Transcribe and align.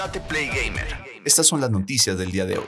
Date 0.00 0.18
Play 0.22 0.46
Gamer. 0.46 0.86
Estas 1.26 1.46
son 1.46 1.60
las 1.60 1.70
noticias 1.70 2.16
del 2.16 2.32
día 2.32 2.46
de 2.46 2.56
hoy. 2.56 2.64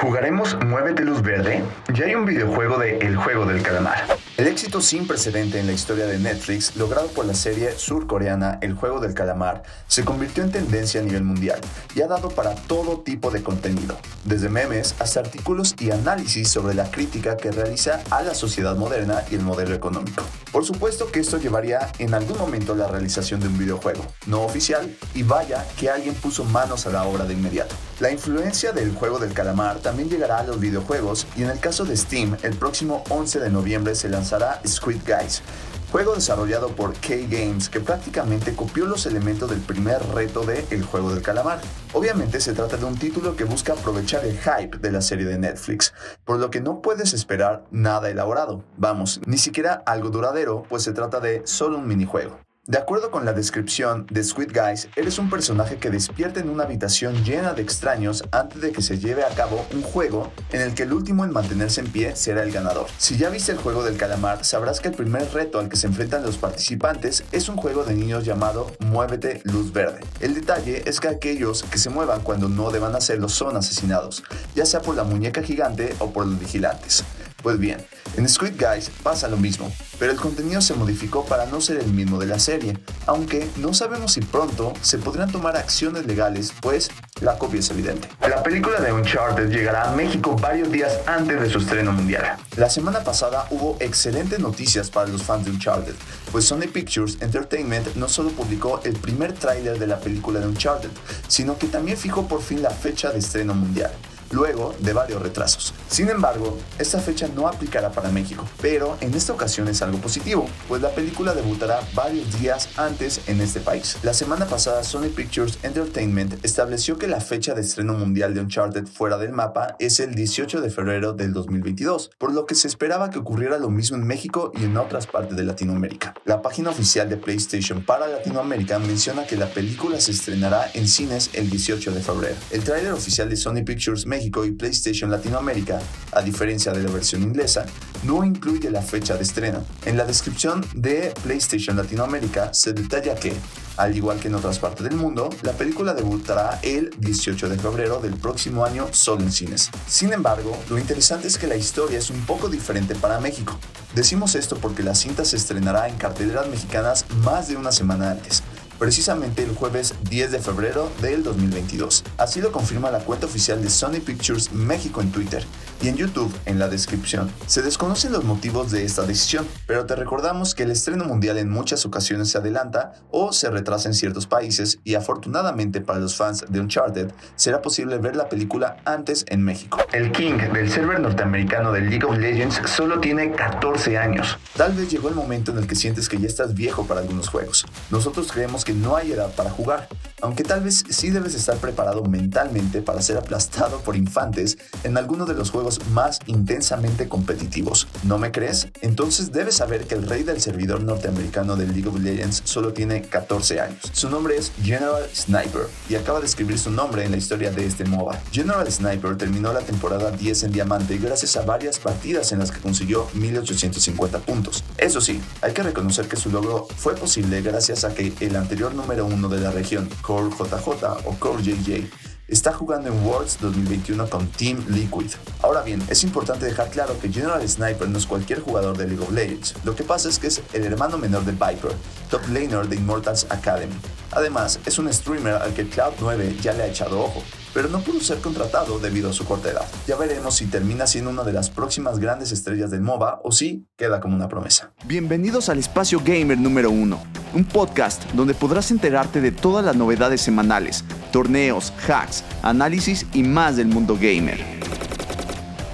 ¿Jugaremos 0.00 0.56
Muévete 0.64 1.04
Luz 1.04 1.22
Verde? 1.22 1.64
Ya 1.92 2.04
hay 2.04 2.14
un 2.14 2.24
videojuego 2.24 2.78
de 2.78 2.98
El 2.98 3.16
Juego 3.16 3.46
del 3.46 3.62
Calamar. 3.62 4.04
El 4.36 4.46
éxito 4.46 4.80
sin 4.80 5.08
precedente 5.08 5.58
en 5.58 5.66
la 5.66 5.72
historia 5.72 6.06
de 6.06 6.20
Netflix, 6.20 6.76
logrado 6.76 7.08
por 7.08 7.26
la 7.26 7.34
serie 7.34 7.72
surcoreana 7.72 8.58
El 8.60 8.74
Juego 8.74 9.00
del 9.00 9.12
Calamar, 9.12 9.64
se 9.88 10.04
convirtió 10.04 10.44
en 10.44 10.52
tendencia 10.52 11.00
a 11.00 11.04
nivel 11.04 11.24
mundial 11.24 11.58
y 11.96 12.02
ha 12.02 12.06
dado 12.06 12.28
para 12.28 12.54
todo 12.54 13.00
tipo 13.00 13.32
de 13.32 13.42
contenido, 13.42 13.98
desde 14.24 14.48
memes 14.48 14.94
hasta 15.00 15.18
artículos 15.18 15.74
y 15.80 15.90
análisis 15.90 16.48
sobre 16.48 16.74
la 16.74 16.88
crítica 16.92 17.36
que 17.36 17.50
realiza 17.50 18.00
a 18.10 18.22
la 18.22 18.34
sociedad 18.34 18.76
moderna 18.76 19.24
y 19.32 19.34
el 19.34 19.42
modelo 19.42 19.74
económico. 19.74 20.22
Por 20.52 20.64
supuesto 20.64 21.10
que 21.10 21.18
esto 21.18 21.38
llevaría 21.38 21.90
en 21.98 22.14
algún 22.14 22.38
momento 22.38 22.74
a 22.74 22.76
la 22.76 22.86
realización 22.86 23.40
de 23.40 23.48
un 23.48 23.58
videojuego, 23.58 24.06
no 24.26 24.42
oficial, 24.42 24.96
y 25.14 25.24
vaya 25.24 25.66
que 25.76 25.90
alguien 25.90 26.14
puso 26.14 26.44
manos 26.44 26.86
a 26.86 26.90
la 26.90 27.02
obra 27.02 27.24
de 27.24 27.34
inmediato. 27.34 27.74
La 28.00 28.12
influencia 28.12 28.70
del 28.70 28.94
Juego 28.94 29.18
del 29.18 29.32
Calamar 29.32 29.80
también 29.80 30.08
llegará 30.08 30.38
a 30.38 30.44
los 30.44 30.60
videojuegos 30.60 31.26
y 31.36 31.42
en 31.42 31.50
el 31.50 31.58
caso 31.58 31.84
de 31.84 31.96
Steam, 31.96 32.36
el 32.44 32.56
próximo 32.56 33.02
11 33.08 33.40
de 33.40 33.50
noviembre 33.50 33.96
se 33.96 34.08
lanzará 34.08 34.60
Squid 34.64 35.00
Guys, 35.04 35.42
juego 35.90 36.14
desarrollado 36.14 36.68
por 36.68 36.92
K-Games 36.92 37.68
que 37.68 37.80
prácticamente 37.80 38.54
copió 38.54 38.86
los 38.86 39.04
elementos 39.06 39.50
del 39.50 39.58
primer 39.58 40.00
reto 40.14 40.44
de 40.44 40.64
El 40.70 40.84
juego 40.84 41.12
del 41.12 41.22
calamar. 41.22 41.60
Obviamente 41.92 42.40
se 42.40 42.52
trata 42.52 42.76
de 42.76 42.84
un 42.84 42.96
título 42.96 43.34
que 43.34 43.42
busca 43.42 43.72
aprovechar 43.72 44.24
el 44.24 44.38
hype 44.38 44.78
de 44.78 44.92
la 44.92 45.00
serie 45.00 45.26
de 45.26 45.38
Netflix, 45.38 45.92
por 46.24 46.38
lo 46.38 46.50
que 46.50 46.60
no 46.60 46.80
puedes 46.80 47.14
esperar 47.14 47.64
nada 47.72 48.10
elaborado. 48.10 48.62
Vamos, 48.76 49.20
ni 49.26 49.38
siquiera 49.38 49.82
algo 49.86 50.10
duradero, 50.10 50.62
pues 50.68 50.84
se 50.84 50.92
trata 50.92 51.18
de 51.18 51.42
solo 51.44 51.78
un 51.78 51.88
minijuego. 51.88 52.47
De 52.68 52.76
acuerdo 52.76 53.10
con 53.10 53.24
la 53.24 53.32
descripción 53.32 54.06
de 54.10 54.22
Squid 54.22 54.52
Guys, 54.52 54.88
eres 54.94 55.18
un 55.18 55.30
personaje 55.30 55.78
que 55.78 55.88
despierta 55.88 56.40
en 56.40 56.50
una 56.50 56.64
habitación 56.64 57.24
llena 57.24 57.54
de 57.54 57.62
extraños 57.62 58.24
antes 58.30 58.60
de 58.60 58.72
que 58.72 58.82
se 58.82 58.98
lleve 58.98 59.24
a 59.24 59.30
cabo 59.30 59.64
un 59.72 59.80
juego 59.80 60.30
en 60.52 60.60
el 60.60 60.74
que 60.74 60.82
el 60.82 60.92
último 60.92 61.24
en 61.24 61.32
mantenerse 61.32 61.80
en 61.80 61.90
pie 61.90 62.14
será 62.14 62.42
el 62.42 62.52
ganador. 62.52 62.86
Si 62.98 63.16
ya 63.16 63.30
viste 63.30 63.52
el 63.52 63.58
juego 63.58 63.82
del 63.84 63.96
calamar, 63.96 64.44
sabrás 64.44 64.80
que 64.80 64.88
el 64.88 64.94
primer 64.94 65.32
reto 65.32 65.58
al 65.58 65.70
que 65.70 65.76
se 65.76 65.86
enfrentan 65.86 66.22
los 66.22 66.36
participantes 66.36 67.24
es 67.32 67.48
un 67.48 67.56
juego 67.56 67.84
de 67.84 67.94
niños 67.94 68.26
llamado 68.26 68.70
Muévete 68.80 69.40
Luz 69.44 69.72
Verde. 69.72 70.00
El 70.20 70.34
detalle 70.34 70.82
es 70.84 71.00
que 71.00 71.08
aquellos 71.08 71.62
que 71.62 71.78
se 71.78 71.88
muevan 71.88 72.20
cuando 72.20 72.50
no 72.50 72.70
deban 72.70 72.94
hacerlo 72.94 73.30
son 73.30 73.56
asesinados, 73.56 74.22
ya 74.54 74.66
sea 74.66 74.82
por 74.82 74.94
la 74.94 75.04
muñeca 75.04 75.42
gigante 75.42 75.96
o 76.00 76.12
por 76.12 76.26
los 76.26 76.38
vigilantes. 76.38 77.02
Pues 77.40 77.56
bien, 77.60 77.78
en 78.16 78.28
Squid 78.28 78.54
Guys 78.58 78.90
pasa 79.04 79.28
lo 79.28 79.36
mismo, 79.36 79.72
pero 80.00 80.10
el 80.10 80.18
contenido 80.18 80.60
se 80.60 80.74
modificó 80.74 81.24
para 81.24 81.46
no 81.46 81.60
ser 81.60 81.78
el 81.78 81.92
mismo 81.92 82.18
de 82.18 82.26
la 82.26 82.40
serie, 82.40 82.76
aunque 83.06 83.48
no 83.58 83.72
sabemos 83.74 84.14
si 84.14 84.20
pronto 84.20 84.72
se 84.82 84.98
podrían 84.98 85.30
tomar 85.30 85.56
acciones 85.56 86.04
legales, 86.04 86.52
pues 86.60 86.90
la 87.20 87.38
copia 87.38 87.60
es 87.60 87.70
evidente. 87.70 88.08
La 88.28 88.42
película 88.42 88.80
de 88.80 88.92
Uncharted 88.92 89.50
llegará 89.50 89.88
a 89.88 89.94
México 89.94 90.34
varios 90.34 90.72
días 90.72 90.98
antes 91.06 91.40
de 91.40 91.48
su 91.48 91.58
estreno 91.58 91.92
mundial. 91.92 92.36
La 92.56 92.68
semana 92.68 93.04
pasada 93.04 93.46
hubo 93.50 93.76
excelentes 93.78 94.40
noticias 94.40 94.90
para 94.90 95.08
los 95.08 95.22
fans 95.22 95.44
de 95.44 95.52
Uncharted, 95.52 95.94
pues 96.32 96.44
Sony 96.44 96.66
Pictures 96.72 97.18
Entertainment 97.20 97.94
no 97.94 98.08
solo 98.08 98.30
publicó 98.30 98.80
el 98.82 98.94
primer 98.94 99.32
tráiler 99.32 99.78
de 99.78 99.86
la 99.86 100.00
película 100.00 100.40
de 100.40 100.48
Uncharted, 100.48 100.90
sino 101.28 101.56
que 101.56 101.68
también 101.68 101.96
fijó 101.96 102.26
por 102.26 102.42
fin 102.42 102.62
la 102.62 102.70
fecha 102.70 103.12
de 103.12 103.20
estreno 103.20 103.54
mundial 103.54 103.92
luego 104.30 104.74
de 104.80 104.92
varios 104.92 105.22
retrasos. 105.22 105.74
Sin 105.88 106.08
embargo, 106.08 106.58
esta 106.78 107.00
fecha 107.00 107.28
no 107.28 107.48
aplicará 107.48 107.90
para 107.90 108.10
México, 108.10 108.44
pero 108.60 108.96
en 109.00 109.14
esta 109.14 109.32
ocasión 109.32 109.68
es 109.68 109.82
algo 109.82 109.98
positivo, 109.98 110.46
pues 110.68 110.82
la 110.82 110.90
película 110.90 111.34
debutará 111.34 111.80
varios 111.94 112.38
días 112.40 112.68
antes 112.76 113.22
en 113.26 113.40
este 113.40 113.60
país. 113.60 113.98
La 114.02 114.14
semana 114.14 114.46
pasada 114.46 114.84
Sony 114.84 115.08
Pictures 115.14 115.58
Entertainment 115.62 116.44
estableció 116.44 116.98
que 116.98 117.06
la 117.06 117.20
fecha 117.20 117.54
de 117.54 117.62
estreno 117.62 117.94
mundial 117.94 118.34
de 118.34 118.40
Uncharted 118.40 118.86
fuera 118.86 119.18
del 119.18 119.32
mapa 119.32 119.76
es 119.78 120.00
el 120.00 120.14
18 120.14 120.60
de 120.60 120.70
febrero 120.70 121.12
del 121.12 121.32
2022, 121.32 122.10
por 122.18 122.32
lo 122.32 122.46
que 122.46 122.54
se 122.54 122.68
esperaba 122.68 123.10
que 123.10 123.18
ocurriera 123.18 123.58
lo 123.58 123.70
mismo 123.70 123.96
en 123.96 124.06
México 124.06 124.52
y 124.58 124.64
en 124.64 124.76
otras 124.76 125.06
partes 125.06 125.36
de 125.36 125.44
Latinoamérica. 125.44 126.14
La 126.24 126.42
página 126.42 126.70
oficial 126.70 127.08
de 127.08 127.16
PlayStation 127.16 127.82
para 127.82 128.06
Latinoamérica 128.06 128.78
menciona 128.78 129.26
que 129.26 129.36
la 129.36 129.46
película 129.46 130.00
se 130.00 130.12
estrenará 130.12 130.70
en 130.74 130.86
cines 130.86 131.30
el 131.32 131.50
18 131.50 131.92
de 131.92 132.00
febrero. 132.00 132.36
El 132.50 132.64
tráiler 132.64 132.92
oficial 132.92 133.28
de 133.28 133.36
Sony 133.36 133.64
Pictures 133.64 134.06
México 134.06 134.17
y 134.44 134.52
PlayStation 134.52 135.10
Latinoamérica, 135.10 135.80
a 136.12 136.22
diferencia 136.22 136.72
de 136.72 136.82
la 136.82 136.90
versión 136.90 137.22
inglesa, 137.22 137.66
no 138.04 138.24
incluye 138.24 138.70
la 138.70 138.82
fecha 138.82 139.16
de 139.16 139.22
estreno. 139.22 139.64
En 139.84 139.96
la 139.96 140.04
descripción 140.04 140.64
de 140.74 141.12
PlayStation 141.22 141.76
Latinoamérica 141.76 142.54
se 142.54 142.72
detalla 142.72 143.14
que, 143.14 143.32
al 143.76 143.96
igual 143.96 144.18
que 144.18 144.28
en 144.28 144.34
otras 144.34 144.58
partes 144.58 144.84
del 144.84 144.96
mundo, 144.96 145.30
la 145.42 145.52
película 145.52 145.94
debutará 145.94 146.60
el 146.62 146.90
18 146.98 147.48
de 147.48 147.58
febrero 147.58 148.00
del 148.00 148.14
próximo 148.14 148.64
año 148.64 148.88
solo 148.92 149.22
en 149.22 149.32
cines. 149.32 149.70
Sin 149.86 150.12
embargo, 150.12 150.56
lo 150.68 150.78
interesante 150.78 151.28
es 151.28 151.38
que 151.38 151.46
la 151.46 151.56
historia 151.56 151.98
es 151.98 152.10
un 152.10 152.24
poco 152.26 152.48
diferente 152.48 152.94
para 152.94 153.20
México. 153.20 153.58
Decimos 153.94 154.34
esto 154.34 154.56
porque 154.56 154.82
la 154.82 154.94
cinta 154.94 155.24
se 155.24 155.36
estrenará 155.36 155.88
en 155.88 155.96
carteleras 155.96 156.48
mexicanas 156.48 157.06
más 157.24 157.48
de 157.48 157.56
una 157.56 157.72
semana 157.72 158.10
antes, 158.10 158.42
precisamente 158.78 159.42
el 159.42 159.54
jueves 159.54 159.94
10 160.08 160.32
de 160.32 160.38
febrero 160.38 160.90
del 161.02 161.22
2022. 161.22 162.04
Así 162.16 162.40
lo 162.40 162.52
confirma 162.52 162.90
la 162.90 163.00
cuenta 163.00 163.26
oficial 163.26 163.62
de 163.62 163.70
Sony 163.70 164.00
Pictures 164.04 164.52
México 164.52 165.00
en 165.00 165.10
Twitter 165.12 165.44
y 165.82 165.88
en 165.88 165.96
YouTube 165.96 166.34
en 166.46 166.58
la 166.58 166.68
descripción. 166.68 167.30
Se 167.46 167.62
desconocen 167.62 168.12
los 168.12 168.24
motivos 168.24 168.70
de 168.70 168.84
esta 168.84 169.02
decisión, 169.02 169.46
pero 169.66 169.86
te 169.86 169.96
recordamos 169.96 170.54
que 170.54 170.64
el 170.64 170.70
estreno 170.70 171.04
mundial 171.04 171.38
en 171.38 171.50
muchas 171.50 171.84
ocasiones 171.86 172.30
se 172.30 172.38
adelanta 172.38 172.94
o 173.10 173.32
se 173.32 173.50
retrasa 173.50 173.88
en 173.88 173.94
ciertos 173.94 174.26
países 174.26 174.78
y 174.84 174.94
afortunadamente 174.94 175.80
para 175.80 176.00
los 176.00 176.16
fans 176.16 176.44
de 176.48 176.60
Uncharted 176.60 177.10
será 177.36 177.62
posible 177.62 177.98
ver 177.98 178.16
la 178.16 178.28
película 178.28 178.76
antes 178.84 179.24
en 179.28 179.42
México. 179.42 179.78
El 179.92 180.12
King 180.12 180.38
del 180.52 180.70
server 180.70 181.00
norteamericano 181.00 181.72
de 181.72 181.80
League 181.80 182.04
of 182.04 182.18
Legends 182.18 182.60
solo 182.66 183.00
tiene 183.00 183.32
14 183.32 183.98
años. 183.98 184.38
Tal 184.56 184.72
vez 184.72 184.90
llegó 184.90 185.08
el 185.08 185.14
momento 185.14 185.52
en 185.52 185.58
el 185.58 185.66
que 185.66 185.74
sientes 185.74 186.08
que 186.08 186.18
ya 186.18 186.26
estás 186.26 186.54
viejo 186.54 186.86
para 186.86 187.00
algunos 187.00 187.28
juegos. 187.28 187.64
Nosotros 187.90 188.30
creemos 188.32 188.64
que 188.64 188.67
no 188.72 188.96
hay 188.96 189.12
edad 189.12 189.30
para 189.34 189.50
jugar, 189.50 189.88
aunque 190.20 190.44
tal 190.44 190.62
vez 190.62 190.84
sí 190.88 191.10
debes 191.10 191.34
estar 191.34 191.56
preparado 191.58 192.02
mentalmente 192.04 192.82
para 192.82 193.02
ser 193.02 193.16
aplastado 193.16 193.80
por 193.80 193.96
infantes 193.96 194.58
en 194.82 194.96
alguno 194.96 195.26
de 195.26 195.34
los 195.34 195.50
juegos 195.50 195.80
más 195.92 196.18
intensamente 196.26 197.08
competitivos. 197.08 197.88
¿No 198.04 198.18
me 198.18 198.32
crees? 198.32 198.68
Entonces 198.80 199.32
debes 199.32 199.56
saber 199.56 199.86
que 199.86 199.94
el 199.94 200.08
rey 200.08 200.22
del 200.22 200.40
servidor 200.40 200.82
norteamericano 200.82 201.56
de 201.56 201.66
League 201.66 201.88
of 201.88 202.00
Legends 202.00 202.42
solo 202.44 202.72
tiene 202.72 203.02
14 203.02 203.60
años. 203.60 203.78
Su 203.92 204.10
nombre 204.10 204.36
es 204.36 204.52
General 204.62 205.04
Sniper 205.14 205.66
y 205.88 205.94
acaba 205.94 206.20
de 206.20 206.26
escribir 206.26 206.58
su 206.58 206.70
nombre 206.70 207.04
en 207.04 207.12
la 207.12 207.16
historia 207.16 207.50
de 207.50 207.66
este 207.66 207.84
MOBA. 207.84 208.20
General 208.32 208.70
Sniper 208.70 209.16
terminó 209.16 209.52
la 209.52 209.60
temporada 209.60 210.10
10 210.10 210.44
en 210.44 210.52
diamante 210.52 210.98
gracias 210.98 211.36
a 211.36 211.42
varias 211.42 211.78
partidas 211.78 212.32
en 212.32 212.38
las 212.38 212.50
que 212.50 212.60
consiguió 212.60 213.08
1850 213.14 214.18
puntos. 214.20 214.64
Eso 214.76 215.00
sí, 215.00 215.20
hay 215.42 215.52
que 215.52 215.62
reconocer 215.62 216.08
que 216.08 216.16
su 216.16 216.30
logro 216.30 216.66
fue 216.76 216.94
posible 216.94 217.40
gracias 217.42 217.84
a 217.84 217.94
que 217.94 218.12
el 218.20 218.36
anterior 218.58 218.74
número 218.74 219.06
uno 219.06 219.28
de 219.28 219.38
la 219.38 219.52
región, 219.52 219.88
Core 220.02 220.30
JJ 220.30 220.84
o 221.04 221.14
Core 221.20 221.44
JJ, 221.44 221.88
está 222.26 222.52
jugando 222.52 222.88
en 222.88 223.06
Worlds 223.06 223.38
2021 223.40 224.10
con 224.10 224.26
Team 224.32 224.64
Liquid. 224.70 225.12
Ahora 225.44 225.62
bien, 225.62 225.80
es 225.88 226.02
importante 226.02 226.46
dejar 226.46 226.68
claro 226.70 226.98
que 226.98 227.08
General 227.08 227.48
Sniper 227.48 227.88
no 227.88 227.98
es 227.98 228.06
cualquier 228.06 228.40
jugador 228.40 228.76
de 228.76 228.88
League 228.88 229.00
of 229.00 229.12
Legends. 229.12 229.54
Lo 229.62 229.76
que 229.76 229.84
pasa 229.84 230.08
es 230.08 230.18
que 230.18 230.26
es 230.26 230.42
el 230.54 230.64
hermano 230.64 230.98
menor 230.98 231.24
de 231.24 231.30
Viper, 231.30 231.70
top 232.10 232.26
laner 232.32 232.66
de 232.66 232.74
Immortals 232.74 233.28
Academy. 233.30 233.76
Además, 234.10 234.58
es 234.66 234.76
un 234.80 234.92
streamer 234.92 235.34
al 235.34 235.54
que 235.54 235.70
Cloud9 235.70 236.40
ya 236.40 236.52
le 236.52 236.64
ha 236.64 236.66
echado 236.66 237.00
ojo, 237.00 237.22
pero 237.54 237.68
no 237.68 237.80
pudo 237.80 238.00
ser 238.00 238.18
contratado 238.18 238.78
debido 238.78 239.10
a 239.10 239.12
su 239.12 239.24
corta 239.24 239.50
edad. 239.50 239.66
Ya 239.86 239.96
veremos 239.96 240.36
si 240.36 240.46
termina 240.46 240.86
siendo 240.86 241.10
una 241.10 241.24
de 241.24 241.32
las 241.32 241.50
próximas 241.50 241.98
grandes 241.98 242.32
estrellas 242.32 242.70
del 242.70 242.80
MOBA 242.80 243.20
o 243.24 243.32
si 243.32 243.66
queda 243.76 244.00
como 244.00 244.16
una 244.16 244.28
promesa. 244.28 244.72
Bienvenidos 244.84 245.48
al 245.48 245.58
Espacio 245.58 246.00
Gamer 246.04 246.38
número 246.38 246.70
1, 246.70 247.02
un 247.34 247.44
podcast 247.44 248.04
donde 248.12 248.34
podrás 248.34 248.70
enterarte 248.70 249.20
de 249.20 249.32
todas 249.32 249.64
las 249.64 249.76
novedades 249.76 250.20
semanales, 250.20 250.84
torneos, 251.12 251.72
hacks, 251.88 252.24
análisis 252.42 253.06
y 253.12 253.22
más 253.22 253.56
del 253.56 253.68
mundo 253.68 253.96
gamer. 254.00 254.44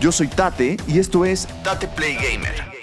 Yo 0.01 0.13
soy 0.13 0.29
Tate 0.29 0.77
y 0.87 0.99
esto 0.99 1.25
es 1.25 1.49
Tate 1.63 1.89
Play 1.89 2.15
Gamer 2.17 2.74